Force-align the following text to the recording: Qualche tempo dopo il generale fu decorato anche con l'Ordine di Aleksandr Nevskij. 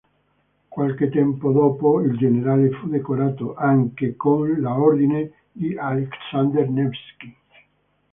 Qualche 0.67 1.09
tempo 1.09 1.51
dopo 1.51 2.01
il 2.01 2.17
generale 2.17 2.71
fu 2.71 2.87
decorato 2.87 3.53
anche 3.53 4.15
con 4.15 4.49
l'Ordine 4.49 5.41
di 5.51 5.77
Aleksandr 5.77 6.67
Nevskij. 6.69 7.35